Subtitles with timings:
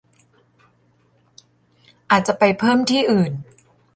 [2.11, 3.31] อาจจะไปเพิ่มที่อื่น